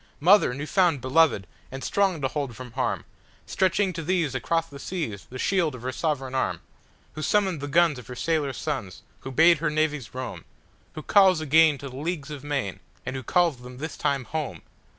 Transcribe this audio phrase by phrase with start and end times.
[0.19, 0.55] Mother!
[0.55, 3.05] new found, beloved, and strong to hold from harm,
[3.45, 6.61] Stretching to these across the seas the shield of her sovereign arm,
[7.13, 10.43] Who summoned the guns of her sailor sons, who bade her navies roam,
[10.95, 14.63] Who calls again to the leagues of main, and who calls them this time home!